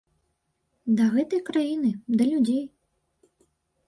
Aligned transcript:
Да 1.01 1.09
гэтай 1.15 1.41
краіны, 1.49 1.91
да 2.21 2.27
людзей. 2.31 2.65